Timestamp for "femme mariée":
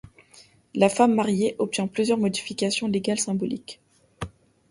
0.89-1.55